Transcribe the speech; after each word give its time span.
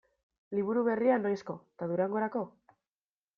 Liburu 0.59 0.83
berria 0.87 1.17
noizko 1.25 1.57
eta 1.77 1.89
Durangorako? 1.93 2.43